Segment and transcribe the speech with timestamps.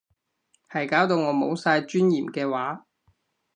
[0.67, 2.87] 係搞到我冇晒尊嚴嘅話